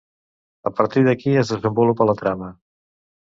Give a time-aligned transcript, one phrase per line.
[0.69, 2.51] A partir d'aquí es desenvolupa la trama.